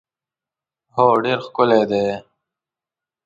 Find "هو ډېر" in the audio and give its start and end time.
0.95-1.39